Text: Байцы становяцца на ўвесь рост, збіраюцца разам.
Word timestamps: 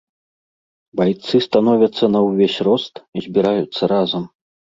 Байцы 0.99 1.35
становяцца 1.47 2.09
на 2.15 2.19
ўвесь 2.27 2.57
рост, 2.69 2.93
збіраюцца 3.25 3.83
разам. 3.93 4.23